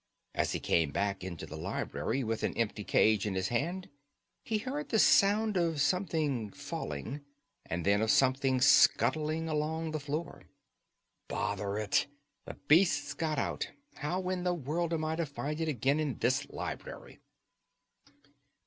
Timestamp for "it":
11.77-12.07, 15.61-15.67